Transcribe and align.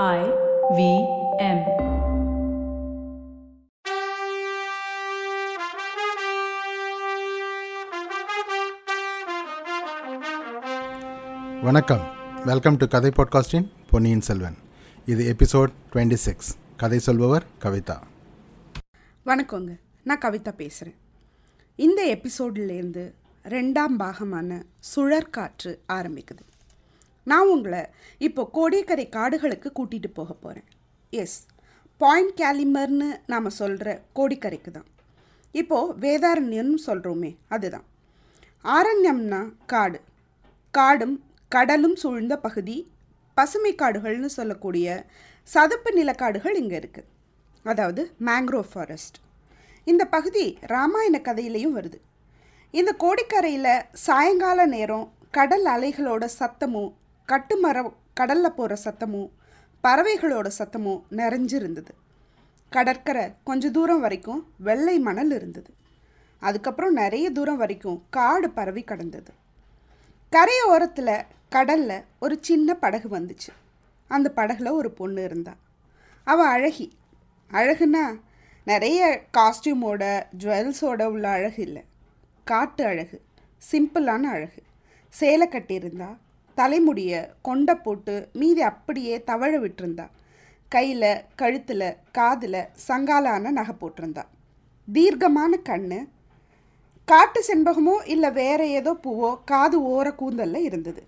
I 0.00 0.20
V 0.76 0.82
M. 1.38 1.58
வணக்கம். 11.62 12.04
Welcome 12.44 12.76
to 12.76 12.86
கதை 12.86 13.10
பாட்காஸ்டின் 13.16 13.68
பொன்னியின் 13.90 14.20
செல்வன் 14.20 14.56
இது 15.06 15.36
எபிசோட் 15.36 15.72
டுவெண்ட்டி 15.92 16.14
சிக்ஸ் 16.14 16.56
கதை 16.76 16.98
சொல்பவர் 16.98 17.44
கவிதா. 17.64 17.98
வணக்கங்க. 19.26 19.78
நான் 20.04 20.18
கவிதா 20.18 20.52
பேசுகிறேன் 20.56 20.98
இந்த 21.76 22.18
எபிசோட்லேருந்து 22.18 23.12
ரெண்டாம் 23.44 23.98
பாகமான 23.98 24.62
சுழற்காற்று 24.96 25.74
ஆரம்பிக்குது. 25.88 26.46
நான் 27.26 27.50
உங்களை 27.54 27.82
இப்போ 28.18 28.42
கோடியக்கரை 28.54 29.08
காடுகளுக்கு 29.08 29.68
கூட்டிகிட்டு 29.78 30.10
போக 30.14 30.32
போகிறேன் 30.32 30.68
எஸ் 31.12 31.38
பாயிண்ட் 31.98 32.32
கேலிமர்னு 32.40 33.08
நாம் 33.26 33.56
சொல்கிற 33.58 33.88
கோடிக்கரைக்கு 34.14 34.70
தான். 34.70 34.88
இப்போது 35.54 35.94
வேதாரண்யம்னு 36.00 36.78
சொல்கிறோமே 36.86 37.30
அதுதான். 37.48 37.84
ஆரண்யம்னா 38.64 39.40
காடு. 39.66 40.00
காடும் 40.70 41.16
கடலும் 41.52 41.96
சூழ்ந்த 42.02 42.36
பகுதி 42.36 42.76
பசுமை 43.36 43.74
காடுகள்னு 43.74 44.30
சொல்லக்கூடிய 44.38 44.86
சதுப்பு 45.48 45.90
நிலக்காடுகள் 45.92 46.54
இங்கே 46.54 46.76
இருக்குது 46.78 47.10
அதாவது 47.64 48.02
மேங்க்ரோவ் 48.26 48.68
ஃபாரஸ்ட் 48.72 49.16
இந்த 49.86 50.04
பகுதி 50.06 50.44
ராமாயண 50.74 51.16
கதையிலையும் 51.18 51.76
வருது. 51.78 51.98
இந்த 52.70 52.90
கோடிக்கரையில் 52.98 53.84
சாயங்கால 54.06 54.66
நேரம் 54.66 55.06
கடல் 55.30 55.64
அலைகளோட 55.64 56.24
சத்தமும் 56.38 56.92
கட்டுமரம் 57.28 57.92
கடலில் 58.14 58.52
போகிற 58.52 58.76
சத்தமும் 58.84 59.30
பறவைகளோட 59.84 60.50
சத்தமும் 60.58 61.02
நிறைஞ்சிருந்தது. 61.10 61.88
கடற்கரை 62.70 63.32
கொஞ்ச 63.44 63.70
தூரம் 63.70 64.00
வரைக்கும் 64.00 64.52
வெள்ளை 64.58 64.98
மணல் 64.98 65.30
இருந்தது. 65.30 65.74
அதுக்கப்புறம் 66.40 66.92
நிறைய 66.92 67.30
தூரம் 67.30 67.56
வரைக்கும் 67.56 68.04
காடு 68.10 68.50
பரவி 68.50 68.82
கடந்தது. 68.82 69.32
கரையோரத்தில் 70.30 71.24
கடலில் 71.48 72.04
ஒரு 72.20 72.38
சின்ன 72.40 72.74
படகு 72.74 73.08
வந்துச்சு. 73.08 73.52
அந்த 74.08 74.32
படகுல 74.36 74.70
ஒரு 74.70 74.90
பொண்ணு 74.90 75.24
இருந்தா. 75.24 75.54
அவள் 76.24 76.46
அழகி. 76.46 76.92
அழகுனா 77.50 78.20
நிறைய 78.64 79.22
காஸ்டியூமோட 79.38 80.22
ஜுவல்ஸோட 80.38 81.04
உள்ள 81.04 81.28
அழகு 81.28 81.62
இல்லை. 81.62 81.84
காட்டு 82.44 82.84
அழகு. 82.84 83.22
சிம்பிளான 83.72 84.20
அழகு. 84.20 84.62
சேலை 85.08 85.48
கட்டியிருந்தா 85.48 86.16
தலைமுடியை 86.58 87.20
கொண்டை 87.42 87.74
போட்டு 87.74 88.14
மீதி 88.32 88.62
அப்படியே 88.62 89.14
தவழ 89.30 89.52
விட்டுருந்தா. 89.62 90.06
கையில் 90.72 91.22
கழுத்தில் 91.40 91.88
காதில் 92.18 92.60
சங்காலான 92.88 93.50
நகை 93.58 93.74
போட்டிருந்தா. 93.80 94.24
தீர்க்கமான 94.88 95.58
கண்ணு. 95.68 96.00
காட்டு 97.08 97.40
செண்பகமோ 97.48 97.94
இல்லை 98.06 98.30
வேற 98.30 98.60
ஏதோ 98.78 98.92
பூவோ 99.04 99.30
காது 99.44 99.78
ஓர 99.92 100.08
கூந்தலில் 100.14 100.66
இருந்தது. 100.68 101.02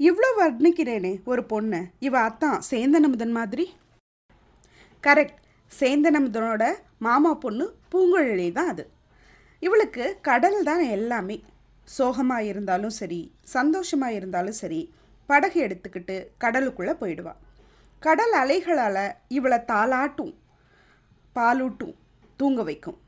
இவ்வளோ 0.00 0.28
வர்ணிக்கிறேனே 0.38 1.12
ஒரு 1.24 1.42
பொண்ணு. 1.44 1.80
இவ 2.06 2.14
அத்தான் 2.28 2.58
சேந்தனமுதன் 2.70 3.34
மாதிரி. 3.38 3.66
கரெக்ட் 5.06 5.38
சேந்தனமுதனோட 5.72 6.64
மாமா 6.98 7.34
பொண்ணு 7.34 7.64
பூங்குழலி 7.92 8.48
தான் 8.52 8.68
அது. 8.68 8.84
இவளுக்கு 9.62 10.04
கடல் 10.22 10.62
தான் 10.62 10.84
எல்லாமே. 10.96 11.36
சோகமாக 11.84 12.42
இருந்தாலும் 12.42 12.90
சரி 12.90 13.32
சந்தோஷமாக 13.42 14.12
இருந்தாலும் 14.12 14.58
சரி 14.62 14.94
படகு 15.26 15.62
எடுத்துக்கிட்டு 15.66 16.26
கடலுக்குள்ளே 16.40 16.94
போயிடுவா. 17.00 17.34
கடல் 17.98 18.32
அலைகளால் 18.32 19.12
இவளை 19.28 19.58
தாளாட்டும் 19.58 20.34
பாலூட்டும் 21.34 21.94
தூங்க 22.36 22.62
வைக்கும். 22.62 22.98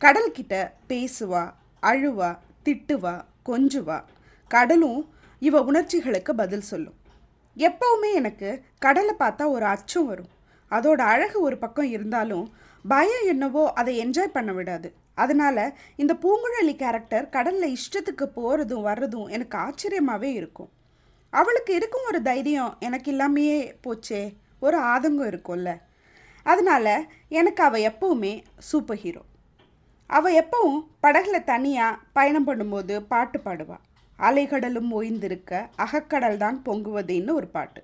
கடல்கிட்ட 0.00 0.70
பேசுவா 0.88 1.52
அழுவா 1.82 2.38
திட்டுவா 2.64 3.24
கொஞ்சுவா. 3.48 4.04
கடலும் 4.48 5.12
இவ 5.38 5.60
உணர்ச்சிகளுக்கு 5.60 6.32
பதில் 6.32 6.68
சொல்லும். 6.70 6.94
எப்பவுமே 7.56 8.12
எனக்கு 8.14 8.62
கடலை 8.78 9.14
பார்த்தா 9.18 9.48
ஒரு 9.48 9.64
அச்சம் 9.64 10.06
வரும். 10.06 10.30
அதோட 10.70 11.00
அழகு 11.12 11.40
ஒரு 11.40 11.58
பக்கம் 11.58 11.88
இருந்தாலும் 11.88 12.52
பயம் 12.88 13.26
என்னவோ 13.26 13.72
அதை 13.72 14.06
என்ஜாய் 14.06 14.36
பண்ண 14.36 14.52
விடாது. 14.52 14.94
அதனால 15.22 15.58
இந்த 16.02 16.12
பூங்குழலி 16.22 16.74
கேரக்டர் 16.82 17.26
கடலில் 17.36 17.74
இஷ்டத்துக்கு 17.76 18.26
போகிறதும் 18.38 18.86
வர்றதும் 18.88 19.30
எனக்கு 19.36 19.56
ஆச்சரியமாகவே 19.66 20.30
இருக்கும். 20.40 20.70
அவளுக்கு 21.32 21.72
இருக்கும் 21.78 22.08
ஒரு 22.10 22.20
தைரியம் 22.28 22.72
எனக்கு 22.86 23.10
இல்லாமையே 23.14 23.58
போச்சே 23.84 24.22
ஒரு 24.66 24.78
ஆதங்கம் 24.92 25.30
இருக்கும்ல. 25.32 25.72
அதனால் 26.46 26.94
எனக்கு 27.40 27.62
அவள் 27.66 27.86
எப்பவுமே 27.90 28.32
சூப்பர் 28.70 29.00
ஹீரோ 29.02 29.22
அவள் 30.10 30.36
எப்பவும் 30.38 30.80
படகுல 31.02 31.36
தனியாக 31.50 32.00
பயணம் 32.16 32.46
பண்ணும்போது 32.46 32.94
பாட்டு 33.12 33.38
பாடுவாள் 33.44 33.84
அலைகடலும் 34.18 34.90
ஓய்ந்திருக்க 34.96 35.60
அகக்கடல் 35.84 36.40
தான் 36.42 36.58
பொங்குவதுன்னு 36.64 37.32
ஒரு 37.40 37.48
பாட்டு. 37.56 37.80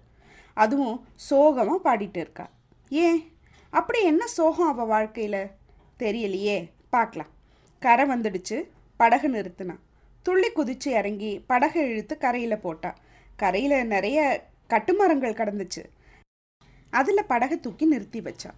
அதுவும் 0.56 0.96
சோகமாக 1.28 1.78
பாடிட்டு 1.86 2.20
இருக்கா. 2.24 2.46
ஏன்? 2.90 3.20
அப்படி 3.72 4.00
என்ன 4.10 4.22
சோகம் 4.38 4.70
அவள் 4.72 4.90
வாழ்க்கையில்? 4.94 5.40
தெரியலையே. 6.02 6.58
பார்க்கலாம். 6.96 7.32
கரை 7.84 8.04
வந்துடுச்சு. 8.08 8.58
படகு 9.00 9.28
நிறுத்தினா. 9.28 9.74
துள்ளி 10.26 10.48
குதிச்சு 10.50 10.90
இறங்கி 11.00 11.32
படகை 11.50 11.82
இழுத்து 11.90 12.14
கரையில் 12.18 12.62
போட்டா. 12.66 12.90
கரையில் 13.42 13.86
நிறைய 13.86 14.18
கட்டுமரங்கள் 14.68 15.38
கடந்துச்சு. 15.40 15.82
அதில் 16.90 17.28
படகை 17.32 17.56
தூக்கி 17.60 17.86
நிறுத்தி 17.86 18.20
வச்சா. 18.20 18.50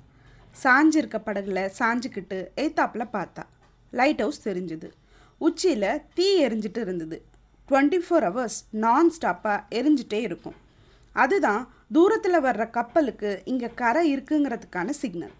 சாஞ்சிருக்க 0.62 1.16
படகுல 1.26 1.58
சாஞ்சுக்கிட்டு 1.78 2.38
எய்த்தாப்பில் 2.62 3.08
பார்த்தா. 3.12 3.44
லைட் 3.90 4.18
ஹவுஸ் 4.18 4.40
தெரிஞ்சுது. 4.48 4.88
உச்சியில் 5.38 6.02
தீ 6.14 6.26
எரிஞ்சிட்டு 6.46 6.80
இருந்தது. 6.86 7.18
டுவெண்ட்டி 7.68 7.98
ஃபோர் 8.06 8.24
ஹவர்ஸ் 8.28 8.58
நான் 8.84 9.08
ஸ்டாப்பாக 9.16 9.58
எரிஞ்சிட்டே 9.78 10.20
இருக்கும். 10.28 10.58
அதுதான் 11.12 11.62
தூரத்தில் 11.92 12.42
வர்ற 12.42 12.64
கப்பலுக்கு 12.70 13.30
இங்கே 13.44 13.70
கரை 13.82 14.04
இருக்குங்கிறதுக்கான 14.14 14.88
சிக்னல் 15.02 15.36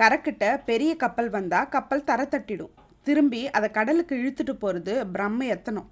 கரைக்கிட்ட 0.00 0.44
பெரிய 0.70 0.92
கப்பல் 1.02 1.30
வந்தால் 1.36 1.70
கப்பல் 1.76 2.06
தர 2.10 2.20
தட்டிடும். 2.34 2.74
திரும்பி 3.06 3.42
அதை 3.56 3.68
கடலுக்கு 3.78 4.14
இழுத்துட்டு 4.22 4.54
போகிறது 4.62 4.94
பிரம்ம 5.14 5.46
எத்தனம். 5.56 5.88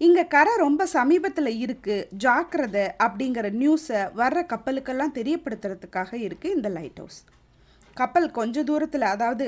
இங்கே 0.00 0.22
கரை 0.34 0.52
ரொம்ப 0.62 0.82
சமீபத்தில் 0.94 1.50
இருக்குது 1.64 2.06
ஜாக்கிரதை 2.22 2.86
அப்படிங்கிற 3.04 3.46
நியூஸை 3.60 4.00
வர்ற 4.20 4.40
கப்பலுக்கெல்லாம் 4.52 5.16
தெரியப்படுத்துறதுக்காக 5.18 6.10
இருக்குது 6.26 6.54
இந்த 6.56 6.68
லைட் 6.76 7.00
ஹவுஸ் 7.02 7.20
கப்பல் 7.98 8.26
கொஞ்ச 8.38 8.64
தூரத்தில் 8.68 9.06
அதாவது 9.12 9.44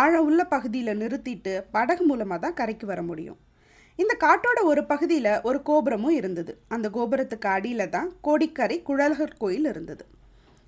ஆழ 0.00 0.12
உள்ள 0.26 0.40
பகுதியில் 0.52 0.98
நிறுத்திட்டு 1.00 1.54
படகு 1.76 2.04
மூலமாக 2.10 2.38
தான் 2.44 2.56
கரைக்கு 2.60 2.86
வர 2.90 3.00
முடியும். 3.08 3.38
இந்த 3.98 4.14
காட்டோட 4.24 4.58
ஒரு 4.70 4.82
பகுதியில் 4.92 5.32
ஒரு 5.48 5.58
கோபுரமும் 5.68 6.16
இருந்தது. 6.20 6.52
அந்த 6.74 6.86
கோபுரத்துக்கு 6.96 7.48
அடியில் 7.56 7.92
தான் 7.96 8.08
கோடிக்கரை 8.26 8.76
குழலகர் 8.88 9.38
கோயில் 9.42 9.68
இருந்தது. 9.72 10.04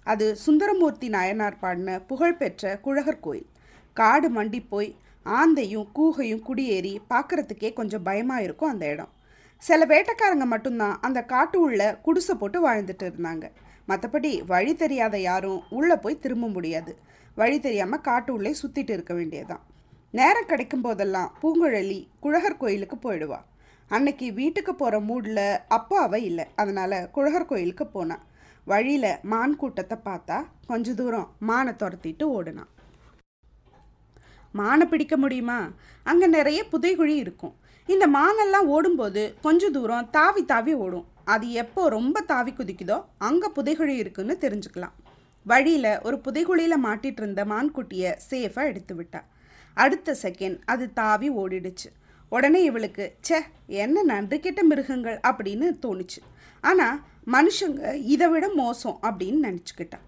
அது 0.07 0.37
சுந்தரமூர்த்தி 0.37 1.09
நாயனார் 1.09 1.59
பாடின 1.59 1.99
புகழ்பெற்ற 2.01 2.79
குழகர் 2.85 3.21
கோயில். 3.21 3.49
காடு 3.97 4.29
மண்டி 4.31 4.61
போய் 4.69 4.91
ஆந்தையும் 5.27 5.89
கூகையும் 5.99 6.45
குடியேறி 6.49 6.93
பார்க்குறதுக்கே 7.11 7.73
கொஞ்சம் 7.73 8.03
பயமாக 8.03 8.43
இருக்கும் 8.43 8.71
அந்த 8.71 8.87
இடம். 8.87 9.11
சில 9.63 9.87
வேட்டைக்காரங்க 9.87 10.45
மட்டும்தான் 10.45 10.99
அந்த 11.01 11.23
காட்டு 11.23 11.61
உள்ள 11.61 11.99
குடிசை 12.03 12.35
போட்டு 12.35 12.69
வாழ்ந்துட்டு 12.69 13.05
இருந்தாங்க. 13.11 13.47
மற்றபடி 13.89 14.31
வழி 14.47 14.75
தெரியாத 14.75 15.19
யாரும் 15.19 15.63
உள்ளே 15.71 15.97
போய் 15.97 16.23
திரும்ப 16.25 16.49
முடியாது. 16.49 16.93
வழி 17.35 17.61
தெரியாமல் 17.61 18.01
காட்டு 18.01 18.33
உள்ளே 18.33 18.55
சுற்றிட்டு 18.63 18.91
இருக்க 18.91 19.15
வேண்டியதான் 19.15 19.63
நேரம் 20.11 20.47
கிடைக்கும் 20.47 20.81
போதெல்லாம் 20.81 21.33
பூங்குழலி 21.43 22.09
குழகர் 22.21 22.57
கோயிலுக்கு 22.57 22.97
போயிடுவா. 22.97 23.39
அன்னைக்கு 23.89 24.33
வீட்டுக்கு 24.33 24.75
போகிற 24.75 25.01
மூடில் 25.01 25.45
அப்போ 25.69 26.01
அவ 26.01 26.19
இல்லை. 26.19 26.47
அதனால் 26.55 27.11
குழகர் 27.11 27.51
கோயிலுக்கு 27.53 27.87
போனான் 27.87 28.25
வழியில் 28.71 29.13
மான் 29.33 29.55
கூட்டத்தை 29.61 29.97
பார்த்தா 30.09 30.39
கொஞ்ச 30.71 30.93
தூரம் 31.01 31.29
மானை 31.49 31.73
துரத்திட்டு 31.83 32.25
ஓடுனான். 32.37 32.71
மானை 34.59 34.85
பிடிக்க 34.93 35.15
முடியுமா? 35.23 35.59
அங்கே 36.11 36.27
நிறைய 36.37 36.61
புதைகுழி 36.73 37.15
இருக்கும். 37.25 37.55
இந்த 37.89 38.05
மானெல்லாம் 38.17 38.69
ஓடும்போது 38.75 39.23
கொஞ்ச 39.47 39.71
தூரம் 39.77 40.09
தாவி 40.17 40.43
தாவி 40.53 40.73
ஓடும். 40.85 41.07
அது 41.35 41.47
எப்போ 41.63 41.83
ரொம்ப 41.97 42.21
தாவி 42.33 42.53
குதிக்குதோ 42.59 42.99
அங்கே 43.29 43.49
புதைகுழி 43.57 43.95
இருக்குன்னு 44.03 44.37
தெரிஞ்சுக்கலாம். 44.45 44.97
வழியில் 45.47 45.93
ஒரு 46.07 46.17
புதைகுழியில் 46.25 46.85
மாட்டிட்டு 46.87 47.23
இருந்த 47.23 47.45
மான்குட்டியை 47.53 48.11
சேஃபாக 48.31 48.71
எடுத்து 48.73 48.95
விட்டா. 48.99 49.21
அடுத்த 49.77 50.17
செகண்ட் 50.25 50.59
அது 50.73 50.87
தாவி 51.01 51.31
ஓடிடுச்சு. 51.43 51.89
உடனே 52.37 52.61
இவளுக்கு 52.71 53.05
ச்சே 53.27 53.39
என்ன 53.85 54.03
நன்றி 54.11 54.39
கெட்ட 54.41 54.63
மிருகங்கள்? 54.71 55.19
அப்படின்னு 55.31 55.69
தோணுச்சு. 55.85 56.21
ஆனால் 56.61 57.01
மனுஷங்க 57.27 57.93
இதை 58.05 58.29
விட 58.29 58.47
மோசம் 58.55 58.97
அப்படின்னு 59.09 59.41
நினச்சிக்கிட்டான் 59.49 60.07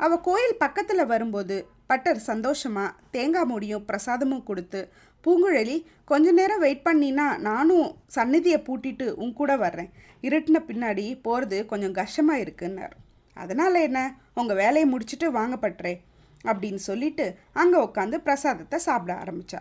அவள் 0.00 0.20
கோயில் 0.20 0.56
பக்கத்தில் 0.56 1.10
வரும்போது 1.12 1.56
பட்டர் 1.86 2.20
சந்தோஷமாக 2.30 2.94
தேங்காய் 3.10 3.48
மூடியும் 3.50 3.84
பிரசாதமும் 3.90 4.44
கொடுத்து 4.44 4.80
பூங்குழலி 5.24 5.76
கொஞ்ச 6.04 6.32
நேரம் 6.32 6.62
வெயிட் 6.64 6.86
பண்ணினா 6.86 7.26
நானும் 7.38 7.88
சந்நிதியை 8.06 8.58
பூட்டிட்டு 8.66 9.06
உன் 9.22 9.32
கூட 9.32 9.56
வர்றேன். 9.56 9.90
இருட்டின 10.22 10.58
பின்னாடி 10.68 11.04
போகிறது 11.22 11.66
கொஞ்சம் 11.66 11.96
கஷ்டமாக 12.00 12.42
இருக்குன்னார். 12.44 12.94
அதனால் 13.36 13.76
என்ன? 13.86 14.00
உங்கள் 14.34 14.60
வேலையை 14.62 14.86
முடிச்சுட்டு 14.92 15.28
வாங்க 15.30 15.56
அப்படின்னு 16.50 16.80
சொல்லிட்டு 16.88 17.26
அங்கே 17.52 17.78
உட்காந்து 17.86 18.16
பிரசாதத்தை 18.26 18.78
சாப்பிட 18.78 19.12
ஆரம்பித்தா 19.22 19.60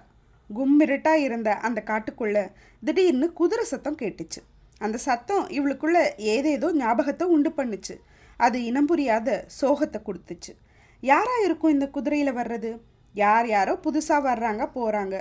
கும்மிருட்டாக 0.50 1.26
இருந்த 1.28 1.50
அந்த 1.68 1.84
காட்டுக்குள்ளே 1.92 2.44
திடீர்னு 2.84 3.28
குதிரை 3.34 3.66
சத்தம் 3.70 4.02
கேட்டுச்சு. 4.02 4.42
அந்த 4.82 4.98
சத்தம் 4.98 5.46
இவளுக்குள்ள 5.50 5.98
ஏதேதோ 6.18 6.72
ஞாபகத்தை 6.74 7.28
உண்டு 7.28 7.52
பண்ணுச்சு. 7.58 7.96
அது 8.38 8.66
இனம் 8.66 8.86
புரியாத 8.86 9.46
சோகத்தை 9.62 10.02
கொடுத்துச்சு. 10.08 10.54
யாரா 11.02 11.36
இருக்கும் 11.46 11.70
இந்த 11.70 11.90
குதிரையில் 11.90 12.38
வர்றது? 12.40 12.80
யார் 13.14 13.48
யாரோ 13.48 13.80
புதுசாக 13.86 14.22
வர்றாங்க 14.30 14.64
போகிறாங்க 14.76 15.16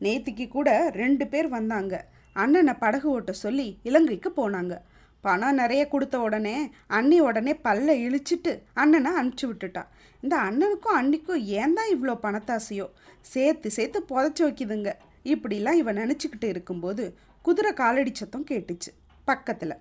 நேத்திக்கு 0.00 0.48
கூட 0.48 0.90
ரெண்டு 0.90 1.26
பேர் 1.28 1.48
வந்தாங்க. 1.48 2.04
அண்ணனை 2.32 2.74
படகு 2.74 3.08
ஓட்ட 3.10 3.32
சொல்லி 3.32 3.78
இலங்கைக்கு 3.82 4.30
போனாங்க. 4.36 4.74
பணம் 5.20 5.54
நிறைய 5.54 5.88
கொடுத்த 5.88 6.20
உடனே 6.20 6.70
அண்ணி 6.86 7.20
உடனே 7.20 7.52
பல்ல 7.64 7.88
இழிச்சிட்டு 8.06 8.62
அண்ணனை 8.74 9.12
அனுப்பிச்சி 9.12 9.46
விட்டுட்டா. 9.46 9.82
இந்த 10.22 10.36
அண்ணனுக்கும் 10.36 10.98
அன்னிக்கும் 11.00 11.42
ஏன் 11.46 11.72
தான் 11.72 11.90
இவ்வளோ 11.94 12.14
பணத்தாசையோ? 12.22 12.86
சேர்த்து 13.20 13.70
சேர்த்து 13.70 14.02
புதைச்சி 14.02 14.42
வைக்குதுங்க. 14.44 14.92
இப்படிலாம் 15.24 15.72
இவன் 15.72 15.96
நினச்சிக்கிட்டு 15.96 16.44
இருக்கும்போது 16.44 17.16
குதிரை 17.46 17.72
காலடி 17.80 18.12
சத்தம் 18.14 18.46
கேட்டுச்சு. 18.50 18.90
பக்கத்தில் 19.28 19.74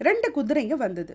ரெண்டு 0.00 0.28
குதிரைங்க 0.36 0.76
வந்தது. 0.84 1.14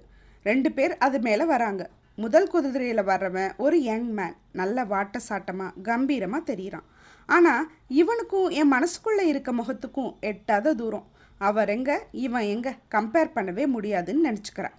ரெண்டு 0.50 0.70
பேர் 0.78 0.94
அது 1.06 1.18
மேலே 1.28 1.46
வராங்க. 1.54 1.84
முதல் 2.24 2.48
குதிரையில் 2.54 3.02
வர்றவன் 3.10 3.52
ஒரு 3.64 3.78
யங் 3.88 4.10
மேன். 4.18 4.36
நல்ல 4.60 4.84
வாட்ட 4.92 5.18
சாட்டமாக 5.30 5.82
கம்பீரமாக 5.88 6.48
தெரிகிறான் 6.50 6.88
ஆனால் 7.36 7.66
இவனுக்கும் 8.02 8.48
என் 8.60 8.72
மனசுக்குள்ளே 8.76 9.26
இருக்க 9.32 9.52
முகத்துக்கும் 9.60 10.12
எட்டாத 10.30 10.74
தூரம். 10.82 11.08
அவர் 11.48 11.70
எங்க 11.76 11.92
இவன் 12.26 12.48
எங்க 12.54 12.70
கம்பேர் 12.96 13.36
பண்ணவே 13.36 13.66
முடியாதுன்னு 13.76 14.26
நினச்சிக்கிறான். 14.30 14.78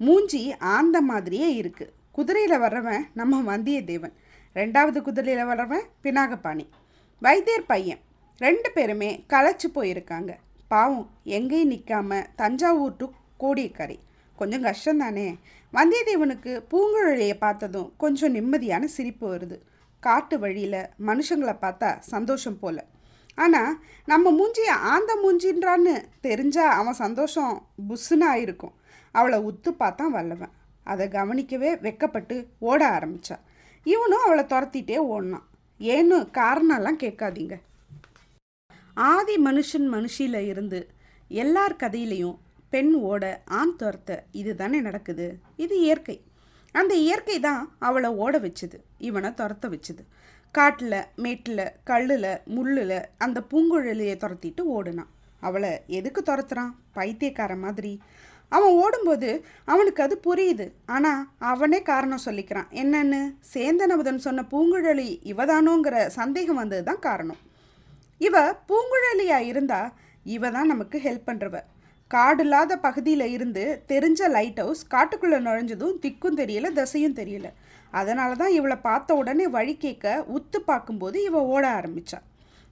மூஞ்சி 0.00 0.40
ஆந்த 0.76 0.96
மாதிரியே 1.10 1.48
இருக்குது 1.60 1.94
குதிரையில் 2.16 2.62
வர்றவன் 2.64 3.04
நம்ம 3.20 3.40
வந்தியத்தேவன். 3.52 4.14
ரெண்டாவது 4.60 4.98
குதிரையில் 5.06 5.48
வர்றவன் 5.50 5.86
பினாகபாணி. 6.04 6.66
வைத்தியர் 7.22 7.70
பையன். 7.72 8.02
ரெண்டு 8.40 8.68
பேருமே 8.76 9.10
களைச்சு 9.32 9.68
போயிருக்காங்க. 9.74 10.32
பாவம் 10.68 11.10
எங்கேயும் 11.24 11.70
நிற்காம 11.70 12.26
தஞ்சாவூர் 12.36 12.96
டு 12.96 13.10
கோடியக்கரை. 13.40 13.98
கொஞ்சம் 14.36 14.64
கஷ்டம்தானே? 14.64 15.38
வந்தியத்தேவனுக்கு 15.72 16.62
பூங்குழலியை 16.70 17.34
பார்த்ததும் 17.34 17.92
கொஞ்சம் 17.96 18.34
நிம்மதியான 18.34 18.84
சிரிப்பு 18.84 19.34
வருது. 19.34 19.58
காட்டு 20.00 20.38
வழியில் 20.38 20.88
மனுஷங்களை 21.06 21.56
பார்த்தா 21.62 21.98
சந்தோஷம் 21.98 22.58
போல. 22.58 22.84
ஆனால் 23.34 23.78
நம்ம 24.06 24.32
மூஞ்சியை 24.32 24.70
ஆந்த 24.70 25.18
மூஞ்சின்றான்னு 25.22 26.04
தெரிஞ்சால் 26.22 26.74
அவன் 26.78 26.92
சந்தோஷம் 26.92 27.66
புஸ்ஸுன்னு 27.88 28.24
ஆயிருக்கும். 28.34 28.72
அவளை 29.12 29.38
உத்து 29.38 29.68
பார்த்தான் 29.68 30.10
வல்லவன். 30.10 30.50
அதை 30.84 31.08
கவனிக்கவே 31.08 31.74
வெக்கப்பட்டு 31.74 32.46
ஓட 32.58 32.90
ஆரம்பிச்சா. 32.90 33.38
இவனும் 33.84 34.24
அவளை 34.24 34.44
துரத்திட்டே 34.44 34.96
ஓடினான். 34.96 35.46
ஏன்னு 35.80 36.28
காரணம்லாம் 36.32 37.00
கேட்காதீங்க. 37.02 37.60
ஆதி 38.96 39.36
மனுஷன் 39.36 39.86
மனுஷியில் 39.92 40.46
இருந்து 40.46 40.88
எல்லார் 41.28 41.76
கதையிலையும் 41.76 42.36
பெண் 42.70 42.94
ஓட 42.94 43.42
ஆண் 43.44 43.74
துரத்த 43.78 44.18
இது 44.32 44.56
தானே 44.56 44.80
நடக்குது. 44.80 45.38
இது 45.56 45.80
இயற்கை. 45.80 46.22
அந்த 46.72 46.94
இயற்கை 46.94 47.40
தான் 47.40 47.76
அவளை 47.78 48.10
ஓட 48.10 48.38
வச்சுது 48.38 48.78
இவனை 48.98 49.30
துரத்த 49.30 49.66
வச்சுது. 49.68 50.02
காட்டில் 50.50 51.04
மேட்டில் 51.16 51.72
கல்லில் 51.84 52.40
முள்ளில் 52.44 53.04
அந்த 53.18 53.42
பூங்குழலியை 53.50 54.16
துரத்திட்டு 54.24 54.62
ஓடுனான். 54.76 55.12
அவளை 55.40 55.80
எதுக்கு 55.86 56.22
துரத்துறான்? 56.22 56.72
பைத்தியக்கார 56.92 57.56
மாதிரி. 57.56 58.00
அவன் 58.48 58.72
ஓடும்போது 58.72 59.44
அவனுக்கு 59.64 60.02
அது 60.02 60.20
புரியுது. 60.24 60.72
ஆனால் 60.86 61.26
அவனே 61.38 61.82
காரணம் 61.82 62.24
சொல்லிக்கிறான். 62.24 62.68
என்னன்னு? 62.70 63.34
சேந்தனபுதன் 63.54 64.16
சொன்ன 64.16 64.44
பூங்குழலி 64.50 65.08
இவதானோங்கிற 65.32 66.06
சந்தேகம் 66.06 66.56
வந்தது 66.56 66.82
தான் 66.82 66.98
காரணம். 66.98 67.36
இவ 68.20 68.36
பூங்குழலியா 68.68 69.38
இருந்தா 69.50 69.80
இவ 70.34 70.50
தான் 70.50 70.70
நமக்கு 70.72 70.98
ஹெல்ப் 70.98 71.28
பண்ணுறவ 71.28 71.56
காடில்லாத 72.10 72.72
பகுதியில் 72.76 73.26
இருந்து 73.26 73.62
தெரிஞ்ச 73.88 74.20
லைட் 74.28 74.60
ஹவுஸ் 74.60 74.82
காட்டுக்குள்ளே 74.94 75.38
நுழைஞ்சதும் 75.46 75.96
திக்கும் 76.04 76.38
தெரியல 76.40 76.68
தசையும் 76.78 77.16
தெரியல. 77.20 77.48
அதனால 77.90 78.30
தான் 78.34 78.52
இவளை 78.58 78.76
பார்த்த 78.76 79.14
உடனே 79.14 79.46
வழி 79.48 79.74
கேட்க 79.76 80.24
உத்து 80.36 80.58
பார்க்கும்போது 80.70 81.22
இவ 81.22 81.42
ஓட 81.54 81.64
ஆரம்பிச்சா. 81.78 82.18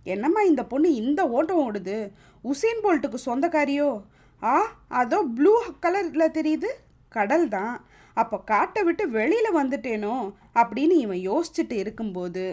என்னம்மா 0.06 0.40
இந்த 0.42 0.62
பொண்ணு 0.64 0.88
இந்த 0.94 1.20
ஓட்டம் 1.28 1.62
ஓடுது? 1.66 1.98
உசேன் 2.42 2.82
போல்ட்டுக்கு 2.84 3.18
சொந்தக்காரியோ? 3.26 3.90
ஆ 4.42 4.54
அதோ 5.00 5.18
ப்ளூ 5.36 5.54
கலரில் 5.84 6.34
தெரியுது. 6.38 6.70
கடல் 7.08 7.48
தான். 7.48 7.74
அப்போ 8.16 8.36
காட்டை 8.52 8.82
விட்டு 8.82 9.04
வெளியில் 9.10 9.58
வந்துட்டேனோ? 9.60 10.14
அப்படின்னு 10.60 10.96
இவன் 11.04 11.22
யோசிச்சுட்டு 11.30 11.76
இருக்கும்போது 11.82 12.44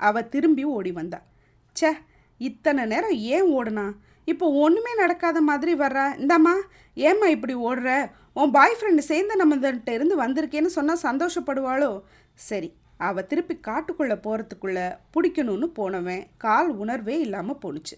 அவ 0.00 0.22
திரும்பி 0.34 0.64
ஓடி 0.76 0.92
வந்தா. 0.92 1.20
ச்சே 1.76 1.90
இத்தனை 2.46 2.82
நேரம் 2.92 3.16
ஏன் 3.36 3.48
ஓடுனா? 3.58 3.86
இப்போ 4.32 4.46
ஒன்றுமே 4.64 4.92
நடக்காத 5.02 5.38
மாதிரி 5.50 5.72
வர்றா 5.74 6.06
இந்தாம்மா 6.22 6.54
ஏம்மா 6.96 7.26
இப்படி 7.34 7.54
ஓடுற? 7.68 7.90
உன் 8.40 8.54
பாய் 8.56 8.76
ஃப்ரெண்டு 8.78 9.02
சேர்ந்து 9.10 9.34
நம்மகிட்ட 9.40 9.92
இருந்து 9.98 10.16
வந்திருக்கேன்னு 10.24 10.70
சொன்னால் 10.76 11.04
சந்தோஷப்படுவாளோ? 11.08 11.90
சரி 12.48 12.70
அவள் 13.06 13.26
திருப்பி 13.30 13.54
காட்டுக்குள்ளே 13.68 14.16
போகிறதுக்குள்ளே 14.24 14.86
பிடிக்கணும்னு 15.14 15.66
போனவன் 15.78 16.22
கால் 16.44 16.70
உணர்வே 16.82 17.16
இல்லாமல் 17.26 17.60
போணுச்சு. 17.64 17.96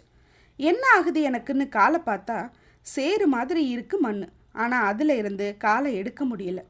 என்ன 0.57 0.83
ஆகுது 0.97 1.21
எனக்குன்னு 1.31 1.67
காலை 1.69 2.01
பார்த்தா 2.09 2.39
சேறு 2.87 3.27
மாதிரி 3.35 3.63
இருக்கு 3.75 3.99
மண் 3.99 4.21
ஆனால் 4.63 4.87
அதில் 4.91 5.15
இருந்து 5.21 5.47
காலை 5.65 5.91
எடுக்க 6.01 6.23
முடியல. 6.25 6.61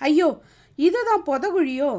ஐயோ 0.00 0.28
இதுதான் 0.78 1.26
புதகுழியோ? 1.28 1.90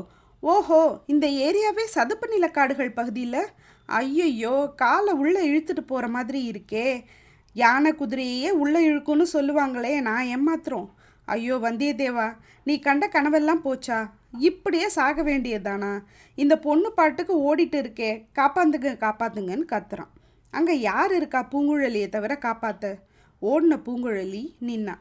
ஓஹோ 0.44 0.82
இந்த 1.14 1.26
ஏரியாவே 1.46 1.86
சதுப்பு 1.96 2.28
நிலக்காடுகள் 2.34 2.98
பகுதியில்? 3.00 3.42
ஐயையோ 3.90 4.74
காலை 4.76 5.14
உள்ளே 5.14 5.42
இழுத்துட்டு 5.50 5.84
போகிற 5.86 6.08
மாதிரி 6.08 6.40
இருக்கே. 6.52 7.04
யானை 7.54 7.92
குதிரையே 7.92 8.50
உள்ளே 8.50 8.80
இழுக்கும்னு 8.90 9.26
சொல்லுவாங்களே 9.34 10.02
நான் 10.02 10.30
ஏமாத்துறோம். 10.36 10.90
ஐயோ 11.26 11.56
வந்தியத்தேவா 11.56 12.28
நீ 12.64 12.80
கண்ட 12.80 13.10
கனவெல்லாம் 13.14 13.64
போச்சா? 13.64 14.10
இப்படியே 14.40 14.90
சாக 14.90 15.24
வேண்டியதானா 15.24 15.92
இந்த 16.36 16.60
பொண்ணு 16.60 16.92
பாட்டுக்கு 16.92 17.34
ஓடிட்டு 17.48 17.78
இருக்கே 17.84 18.12
காப்பாத்துங்க 18.40 18.92
காப்பாத்துங்கன்னு 19.06 19.66
கத்துறான். 19.74 20.12
அங்கே 20.54 20.80
யார் 20.80 21.14
இருக்கா 21.16 21.48
பூங்குழலியை 21.52 22.10
தவிர 22.10 22.40
காப்பாத்த? 22.46 22.96
ஓடின 23.42 23.78
பூங்குழலி 23.86 24.44
நின்னா. 24.68 24.96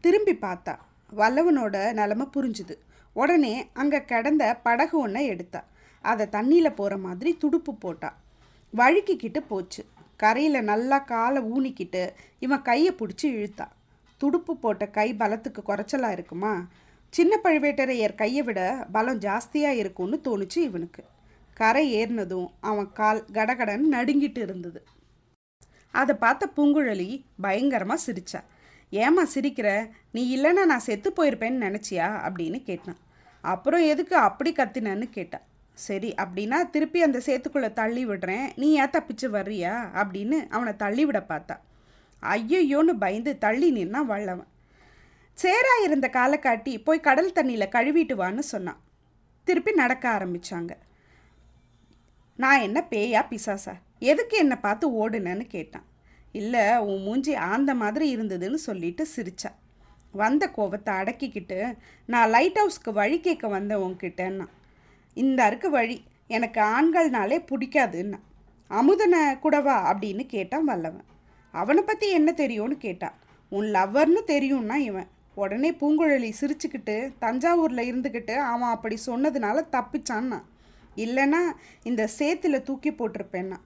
திரும்பி 0.00 0.34
பார்த்தா 0.34 0.74
வல்லவனோட 1.16 1.92
நிலமை 1.92 2.26
புரிஞ்சுது. 2.36 2.74
உடனே 3.12 3.54
அங்கே 3.72 4.04
கிடந்த 4.04 4.44
படகு 4.62 4.98
ஒன்றை 4.98 5.26
எடுத்தா. 5.26 5.64
அதை 6.04 6.26
தண்ணியில் 6.32 6.76
போகிற 6.76 6.96
மாதிரி 6.96 7.36
துடுப்பு 7.36 7.74
போட்டா. 7.74 8.10
வழுக்கிக்கிட்டு 8.76 9.38
போச்சு. 9.38 9.84
கரையில் 10.16 10.62
நல்லா 10.62 10.98
காலை 10.98 11.42
ஊனிக்கிட்டு 11.42 12.12
இவன் 12.38 12.62
கையை 12.62 12.92
பிடிச்சி 12.92 13.22
இழுத்தான் 13.22 13.72
துடுப்பு 14.18 14.56
போட்ட 14.56 14.88
கை 14.88 15.14
பலத்துக்கு 15.14 15.62
குறைச்சலாக 15.66 16.12
இருக்குமா? 16.12 16.66
சின்ன 17.10 17.40
பழுவேட்டரையர் 17.44 18.14
கையை 18.14 18.42
விட 18.42 18.86
பலம் 18.92 19.18
ஜாஸ்தியாக 19.18 19.80
இருக்கும்னு 19.82 20.20
தோணுச்சு 20.24 20.56
இவனுக்கு. 20.56 21.04
கரை 21.54 21.94
ஏறினதும் 21.94 22.46
அவன் 22.60 22.92
கால் 22.92 23.24
கடகடன் 23.32 23.84
நடுங்கிட்டு 23.92 24.38
இருந்தது. 24.38 24.84
அதை 25.90 26.16
பார்த்த 26.16 26.50
பூங்குழலி 26.56 27.22
பயங்கரமாக 27.40 28.02
சிரிச்சா. 28.06 28.40
ஏம்மா 28.90 29.22
சிரிக்கிற? 29.34 29.88
நீ 30.12 30.36
இல்லைன்னா 30.36 30.64
நான் 30.64 30.78
செத்து 30.78 31.12
போயிருப்பேன்னு 31.16 31.64
நினச்சியா? 31.66 32.08
அப்படின்னு 32.28 32.62
கேட்டான். 32.62 32.96
அப்புறம் 33.40 33.80
எதுக்கு 33.80 34.16
அப்படி 34.16 34.52
கத்தினன்னு 34.52 35.10
கேட்டான் 35.10 35.48
சரி 35.86 36.08
அப்படின்னா 36.16 36.58
திருப்பி 36.70 37.02
அந்த 37.02 37.18
சேத்துக்குள்ளே 37.26 37.68
தள்ளி 37.72 38.02
விடுறேன். 38.06 38.46
நீ 38.56 38.68
ஏன் 38.72 38.92
தப்பிச்சு 38.96 39.26
வர்றியா? 39.36 39.74
அப்படின்னு 40.00 40.38
அவனை 40.48 40.72
தள்ளி 40.76 41.04
விட 41.04 41.18
பார்த்தா. 41.28 41.56
ஐயோன்னு 42.22 42.94
பயந்து 42.98 43.32
தள்ளி 43.44 43.68
நின்னா 43.76 44.00
வள்ளவன் 44.12 44.50
சேரா 45.38 45.74
இருந்த 45.84 46.08
காலை 46.08 46.38
காட்டி 46.38 46.72
போய் 46.78 47.00
கடல் 47.00 47.32
தண்ணியில் 47.32 47.72
கழுவிட்டு 47.76 48.14
வான்னு 48.22 48.44
சொன்னான். 48.52 48.80
திருப்பி 49.44 49.72
நடக்க 49.72 50.04
ஆரம்பித்தாங்க 50.10 50.72
நான் 52.36 52.60
என்ன 52.60 52.78
பேயா 52.90 53.22
பிசாசா? 53.30 53.74
எதுக்கு 53.98 54.36
என்னை 54.36 54.56
பார்த்து 54.56 54.86
ஓடுனேன்னு 55.00 55.46
கேட்டான். 55.56 55.86
இல்லை 56.32 56.64
உன் 56.90 57.02
மூஞ்சி 57.02 57.34
ஆந்த 57.34 57.74
மாதிரி 57.74 58.06
இருந்ததுன்னு 58.16 58.60
சொல்லிட்டு 58.68 59.06
சிரிச்சா. 59.16 59.50
வந்த 60.12 60.44
கோவத்தை 60.56 60.92
அடக்கிக்கிட்டு 61.00 61.58
நான் 62.06 62.30
லைட் 62.30 62.58
ஹவுஸ்க்கு 62.60 62.92
வழி 62.92 63.20
கேட்க 63.20 63.48
வந்தேன் 63.48 63.84
உன்கிட்டன்னா 63.88 64.46
இந்த 65.14 65.42
அருக்கு 65.42 65.70
வழி 65.70 66.02
எனக்கு 66.26 66.60
ஆண்கள்னாலே 66.60 67.44
பிடிக்காதுன்னா. 67.50 68.18
அமுதனை 68.68 69.38
கூடவா 69.38 69.94
அப்படின்னு 69.94 70.26
கேட்டான் 70.26 70.64
வல்லவன். 70.64 71.04
அவனை 71.52 71.82
பற்றி 71.82 72.10
என்ன 72.10 72.32
தெரியும்னு 72.32 72.76
கேட்டான். 72.76 73.14
உன் 73.48 73.64
லவ்வர்னு 73.64 74.20
தெரியும்னா 74.26 74.74
இவன். 74.74 75.06
உடனே 75.34 75.70
பூங்குழலி 75.70 76.32
சிரிச்சுக்கிட்டு 76.40 77.12
தஞ்சாவூரில் 77.20 77.90
இருந்துக்கிட்டு 77.90 78.36
அவன் 78.36 78.68
அப்படி 78.68 78.98
சொன்னதுனால 79.06 79.64
தப்பிச்சான்னா. 79.72 80.42
இல்லைன்னா 80.96 81.42
இந்த 81.82 82.08
சேத்துல 82.18 82.62
தூக்கி 82.62 82.90
போட்டிருப்பேன்னா. 82.90 83.56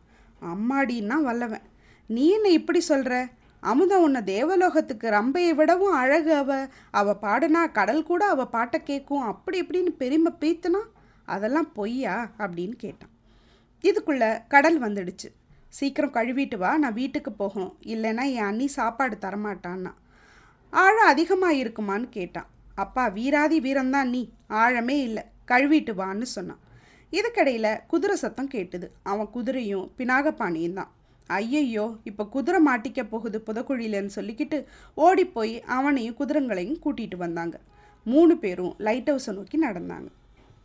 அம்மாடின்னா 0.43 1.23
வல்லவன். 1.23 1.63
நீ 2.07 2.31
என்ன 2.31 2.49
இப்படி 2.49 2.81
சொல்கிற 2.81 3.27
அமுதம் 3.61 4.03
உன்னை 4.03 4.21
தேவலோகத்துக்கு 4.21 5.11
ரம்பையை 5.11 5.55
விடவும் 5.55 5.93
அழகு 5.93 6.35
அவ. 6.35 6.67
அவள் 6.91 7.23
பாடுனா 7.23 7.73
கடல் 7.73 8.03
கூட 8.03 8.25
அவள் 8.25 8.47
பாட்டை 8.47 8.83
கேட்கும் 8.83 9.21
அப்படி 9.21 9.63
இப்படின்னு 9.63 9.89
பெருமை 9.89 10.33
பீத்துனா? 10.41 10.81
அதெல்லாம் 11.25 11.73
பொய்யா? 11.73 12.31
அப்படின்னு 12.39 12.73
கேட்டான். 12.73 13.11
இதுக்குள்ளே 13.83 14.43
கடல் 14.49 14.81
வந்துடுச்சு. 14.81 15.29
சீக்கிரம் 15.69 16.13
கழுவிட்டு 16.13 16.57
வா 16.57 16.79
நான் 16.79 16.93
வீட்டுக்கு 16.93 17.33
போகணும். 17.33 17.77
இல்லைன்னா 17.83 18.33
என் 18.33 18.43
அண்ணி 18.43 18.67
சாப்பாடு 18.67 19.19
தரமாட்டான்னா. 19.21 19.93
ஆழம் 20.71 21.07
அதிகமாக 21.07 21.55
இருக்குமான்னு 21.55 22.09
கேட்டான். 22.09 22.47
அப்பா 22.75 23.07
வீராதி 23.07 23.61
வீரம்தான் 23.61 24.05
நீ. 24.05 24.31
ஆழமே 24.49 25.01
இல்லை. 25.01 25.23
கழுவிட்டு 25.49 25.93
வான்னு 25.93 26.23
சொன்னான். 26.23 26.59
இதுக்கடையில் 27.11 27.81
குதிரை 27.87 28.17
சத்தம் 28.17 28.51
கேட்டுது. 28.55 28.89
அவன் 29.03 29.29
குதிரையும் 29.35 29.91
பினாகபாணியும் 29.99 30.73
தான். 30.73 30.91
ஐயையோ 31.27 31.97
இப்போ 32.05 32.27
குதிரை 32.27 32.67
மாட்டிக்க 32.67 33.09
போகுது 33.09 33.43
புதக்குழியிலன்னு 33.47 34.11
சொல்லிக்கிட்டு 34.15 34.65
ஓடிப்போய் 34.95 35.63
அவனையும் 35.63 36.15
குதிரங்களையும் 36.15 36.81
கூட்டிகிட்டு 36.85 37.17
வந்தாங்க. 37.17 37.61
மூணு 38.05 38.37
பேரும் 38.37 38.75
லைட் 38.79 39.11
ஹவுஸை 39.11 39.33
நோக்கி 39.33 39.67
நடந்தாங்க. 39.67 40.07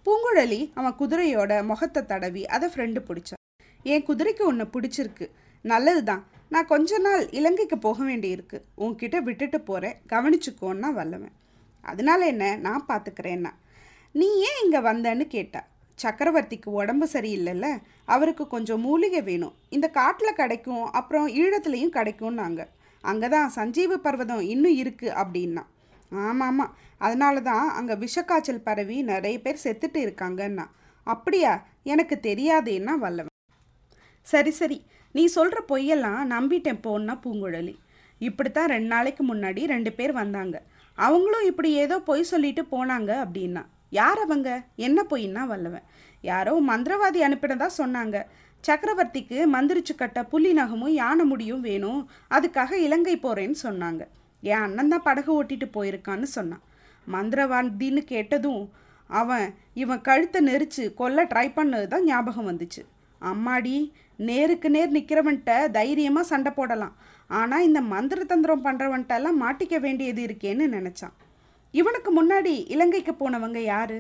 பூங்குழலி 0.06 0.60
அவன் 0.74 0.98
குதிரையோட 1.00 1.54
முகத்தை 1.64 2.06
தடவி 2.06 2.46
அதை 2.46 2.68
ஃப்ரெண்டு 2.74 3.00
பிடிச்சா. 3.08 3.36
என் 3.84 4.06
குதிரைக்கு 4.08 4.44
உன்னை 4.52 4.66
பிடிச்சிருக்கு. 4.74 5.26
நல்லது 5.62 6.04
தான் 6.04 6.24
நான் 6.54 6.66
கொஞ்ச 6.66 7.00
நாள் 7.00 7.30
இலங்கைக்கு 7.30 7.78
போக 7.78 8.04
வேண்டியிருக்கு. 8.04 8.58
உன்கிட்ட 8.78 9.18
விட்டுட்டு 9.18 9.62
போகிறேன் 9.62 9.98
கவனிச்சுக்கோன்னா 10.10 10.90
வல்லவன். 10.92 11.36
அதனால 11.82 12.26
என்ன? 12.26 12.56
நான் 12.56 12.86
பார்த்துக்கிறேன்னா 12.88 13.52
நீ 14.12 14.28
ஏன் 14.48 14.62
இங்கே 14.64 14.80
வந்தேன்னு 14.90 15.28
கேட்டா. 15.28 15.62
சக்கரவர்த்திக்கு 16.00 16.70
உடம்பு 16.82 17.08
சரியில்லைல்ல. 17.14 17.68
அவருக்கு 18.06 18.48
கொஞ்சம் 18.48 18.82
மூலிகை 18.82 19.22
வேணும். 19.24 19.56
இந்த 19.70 19.88
காட்டில் 19.90 20.40
கிடைக்கும். 20.42 20.86
அப்புறம் 20.92 21.28
ஈழத்துலேயும் 21.28 21.96
கிடைக்கும்னாங்க. 21.98 22.62
அங்கே 23.02 23.28
தான் 23.28 23.52
சஞ்சீவ 23.56 23.94
பர்வதம் 23.96 24.42
இன்னும் 24.54 24.78
இருக்குது 24.78 25.18
அப்படின்னா. 25.22 25.64
ஆமாம். 26.12 26.40
ஆமாம் 26.40 26.76
அதனால 26.98 27.42
தான் 27.42 27.70
அங்கே 27.70 27.94
விஷக்காய்ச்சல் 27.94 28.64
பரவி 28.64 29.02
நிறைய 29.02 29.42
பேர் 29.42 29.60
செத்துட்டு 29.64 29.98
இருக்காங்கன்னா. 29.98 30.66
அப்படியா? 31.04 31.66
எனக்கு 31.84 32.20
தெரியாதேன்னா 32.24 32.96
வல்லவன். 32.96 33.38
சரி 34.22 34.52
சரி. 34.52 34.86
நீ 35.12 35.26
சொல்கிற 35.26 35.64
பொய்யெல்லாம் 35.68 36.24
நம்பிட்டேன் 36.30 36.80
போன்னா 36.84 37.20
பூங்குழலி. 37.24 37.76
இப்படித்தான் 38.20 38.68
ரெண்டு 38.68 38.88
நாளைக்கு 38.88 39.36
முன்னாடி 39.36 39.66
ரெண்டு 39.66 39.94
பேர் 39.94 40.12
வந்தாங்க. 40.12 40.62
அவங்களும் 40.96 41.46
இப்படி 41.46 41.72
ஏதோ 41.74 42.00
பொய் 42.00 42.24
சொல்லிட்டு 42.24 42.62
போனாங்க 42.62 43.26
அப்படின்னா. 43.26 43.66
யார் 43.90 44.20
அவங்க? 44.20 44.64
என்ன 44.76 45.06
பொய்ன்னா 45.10 45.46
வல்லவன். 45.46 45.84
யாரோ 46.22 46.62
மந்திரவாதி 46.68 47.22
அனுப்பினதா 47.22 47.70
சொன்னாங்க. 47.78 48.24
சக்கரவர்த்திக்கு 48.68 49.46
மந்திரிச்சு 49.54 49.96
கட்ட 49.96 50.26
புலி 50.26 50.54
நகமும் 50.54 50.94
யானை 50.94 51.26
முடியும் 51.26 51.62
வேணும். 51.62 52.10
அதுக்காக 52.30 52.72
இலங்கை 52.72 53.18
போகிறேன்னு 53.18 53.56
சொன்னாங்க. 53.64 54.08
என் 54.44 54.64
அண்ணன் 54.66 54.92
தான் 54.94 55.06
படகு 55.08 55.32
ஓட்டிட்டு 55.38 55.68
போயிருக்கான்னு 55.78 56.28
சொன்னான். 56.38 56.64
மந்திரவாதின்னு 57.08 58.02
கேட்டதும் 58.14 58.64
அவன் 59.10 59.48
இவன் 59.74 60.06
கழுத்தை 60.08 60.40
நெரிச்சு 60.48 60.84
கொல்ல 61.00 61.24
ட்ரை 61.32 61.48
பண்ணது 61.58 61.88
தான் 61.94 62.08
ஞாபகம் 62.10 62.50
வந்துச்சு. 62.50 62.82
அம்மாடி 63.22 63.76
நேருக்கு 64.28 64.70
நேர் 64.76 64.96
நிற்கிறவன்ட்ட 64.98 65.52
தைரியமாக 65.78 66.30
சண்டை 66.32 66.52
போடலாம். 66.58 66.96
ஆனால் 67.40 67.66
இந்த 67.68 67.82
மந்திர 67.94 68.24
தந்திரம் 68.24 68.66
பண்ணுறவன்ட்டெல்லாம் 68.68 69.42
மாட்டிக்க 69.44 69.76
வேண்டியது 69.86 70.22
இருக்கேன்னு 70.28 70.68
நினச்சான். 70.78 71.16
இவனுக்கு 71.74 72.12
முன்னாடி 72.20 72.54
இலங்கைக்கு 72.76 73.14
போனவங்க 73.14 73.60
யாரு? 73.74 74.00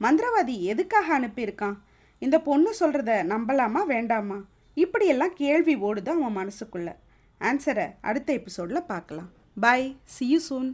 மந்திரவாதி 0.00 0.54
எதுக்காக 0.72 1.06
அனுப்பியிருக்கான்? 1.18 1.76
இந்த 2.18 2.36
பொண்ணு 2.48 2.70
சொல்கிறத 2.80 3.12
நம்பலாமா 3.32 3.82
வேண்டாமா? 3.94 4.38
இப்படியெல்லாம் 4.76 5.34
கேள்வி 5.42 5.76
ஓடுது 5.88 6.10
அவன் 6.16 6.38
மனசுக்குள்ளே. 6.40 6.94
ஆன்சரை 7.40 7.86
அடுத்த 8.08 8.28
எபிசோடில் 8.32 8.88
பார்க்கலாம். 8.92 9.30
பாய் 9.64 9.84
see 10.14 10.28
you 10.32 10.40
soon 10.48 10.66